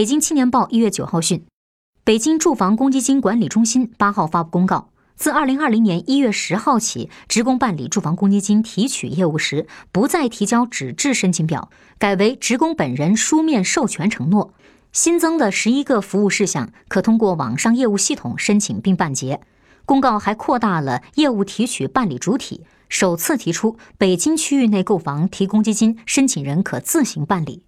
[0.00, 1.44] 北京青年报一月九号讯
[2.04, 11.68] 北京住房公积金管理中心八号发布公告自二零二零年一月十号起职工办理住房公积金提取业务时不再提交纸质申请表
[11.98, 14.54] 改为职工本人书面授权承诺。
[14.90, 19.42] 新增的十一个服务事项可通过网上业务系统申请并办结。
[19.84, 27.64] 公告还扩大了业务提取办理主体首次提出北京区域内购房提公积金申请人可自行办理。